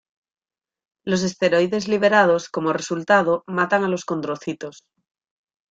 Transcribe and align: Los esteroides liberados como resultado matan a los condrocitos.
Los 1.05 1.21
esteroides 1.21 1.87
liberados 1.87 2.49
como 2.49 2.73
resultado 2.73 3.43
matan 3.45 3.83
a 3.83 3.87
los 3.87 4.03
condrocitos. 4.03 4.83